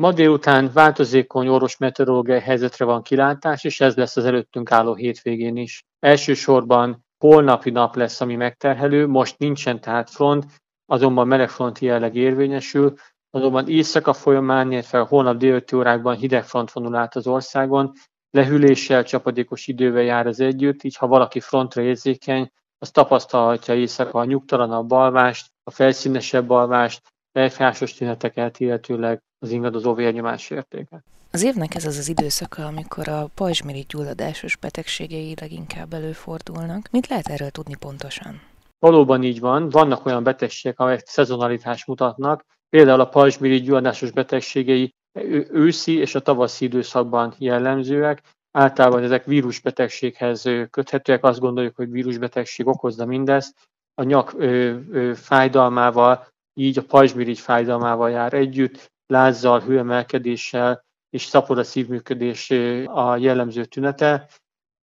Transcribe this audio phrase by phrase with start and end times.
[0.00, 5.56] Ma délután változékony orvos meteorológiai helyzetre van kilátás, és ez lesz az előttünk álló hétvégén
[5.56, 5.84] is.
[5.98, 10.44] Elsősorban holnapi nap lesz, ami megterhelő, most nincsen tehát front,
[10.86, 12.94] azonban melegfronti jelleg érvényesül,
[13.30, 17.92] azonban éjszaka folyamán, illetve holnap délőtti órákban hideg front vonul át az országon,
[18.30, 24.24] lehűléssel, csapadékos idővel jár az együtt, így ha valaki frontra érzékeny, az tapasztalhatja éjszaka a
[24.24, 27.02] nyugtalanabb alvást, a felszínesebb alvást,
[27.32, 31.02] fejfásos tüneteket, illetőleg az ingadozó vérnyomás értéke.
[31.30, 36.88] Az évnek ez az az időszaka, amikor a pajzsmirigy gyulladásos betegségei leginkább előfordulnak.
[36.90, 38.40] Mit lehet erről tudni pontosan?
[38.78, 44.94] Valóban így van, vannak olyan betegségek, amelyek szezonalitást mutatnak, például a pajzsmirigy gyulladásos betegségei
[45.50, 53.06] őszi és a tavaszi időszakban jellemzőek, általában ezek vírusbetegséghez köthetőek, azt gondoljuk, hogy vírusbetegség okozza
[53.06, 53.54] mindezt,
[53.94, 61.64] a nyak ö, ö, fájdalmával, így a pajzsmirigy fájdalmával jár együtt, lázzal, hőemelkedéssel és szapora
[61.64, 62.50] szívműködés
[62.86, 64.28] a jellemző tünete.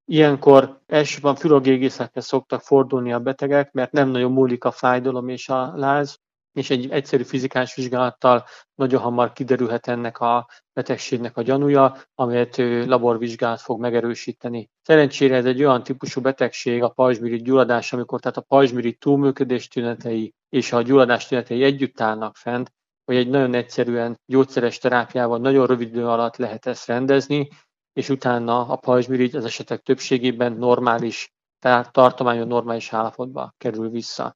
[0.06, 5.74] Ilyenkor elsősorban fülagégészekhez szoktak fordulni a betegek, mert nem nagyon múlik a fájdalom és a
[5.76, 6.22] láz,
[6.54, 13.62] és egy egyszerű fizikális vizsgálattal nagyon hamar kiderülhet ennek a betegségnek a gyanúja, amelyet laborvizsgálat
[13.62, 14.70] fog megerősíteni.
[14.82, 20.34] Szerencsére ez egy olyan típusú betegség, a pajzsmirigy gyulladás, amikor tehát a pajzsmirigy túlműködés tünetei
[20.50, 22.72] és a gyulladás tünetei együtt állnak fent,
[23.06, 27.48] hogy egy nagyon egyszerűen gyógyszeres terápiával nagyon rövid idő alatt lehet ezt rendezni,
[27.94, 34.36] és utána a pajzsmirigy az esetek többségében normális, tehát tartományon normális állapotba kerül vissza.